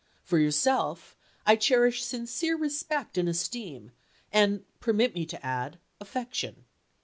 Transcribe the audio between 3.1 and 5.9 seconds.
and esteem, and, permit me to add,